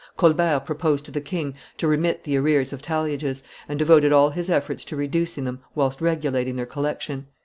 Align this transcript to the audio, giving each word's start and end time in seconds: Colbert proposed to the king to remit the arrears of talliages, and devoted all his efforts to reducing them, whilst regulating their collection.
Colbert 0.17 0.61
proposed 0.65 1.05
to 1.05 1.11
the 1.11 1.21
king 1.21 1.53
to 1.77 1.87
remit 1.87 2.23
the 2.23 2.35
arrears 2.35 2.73
of 2.73 2.81
talliages, 2.81 3.43
and 3.69 3.77
devoted 3.77 4.11
all 4.11 4.31
his 4.31 4.49
efforts 4.49 4.83
to 4.83 4.95
reducing 4.95 5.43
them, 5.45 5.59
whilst 5.75 6.01
regulating 6.01 6.55
their 6.55 6.65
collection. 6.65 7.27